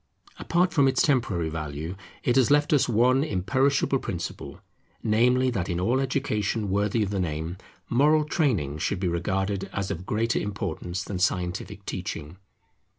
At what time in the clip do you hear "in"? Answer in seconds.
5.69-5.79